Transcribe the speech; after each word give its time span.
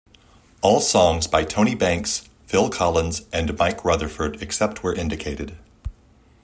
All 0.63 0.81
songs 0.81 1.27
by 1.27 1.43
Tony 1.43 1.75
Banks, 1.75 2.27
Phil 2.47 2.71
Collins 2.71 3.27
and 3.31 3.55
Mike 3.59 3.85
Rutherford, 3.85 4.41
except 4.41 4.83
where 4.83 4.95
indicated. 4.95 5.55